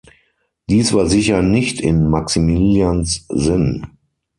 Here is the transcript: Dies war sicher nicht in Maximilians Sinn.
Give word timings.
Dies 0.67 0.93
war 0.93 1.05
sicher 1.05 1.43
nicht 1.43 1.79
in 1.79 2.09
Maximilians 2.09 3.27
Sinn. 3.29 3.85